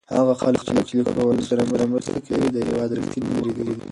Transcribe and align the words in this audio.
هغه 0.17 0.33
خلک 0.41 0.61
چې 0.89 0.93
له 0.97 1.03
ښوونځیو 1.15 1.49
سره 1.51 1.61
مرسته 1.93 2.19
کوي 2.27 2.47
د 2.51 2.57
هېواد 2.67 2.89
رښتیني 2.97 3.29
ملګري 3.37 3.73
دي. 3.77 3.87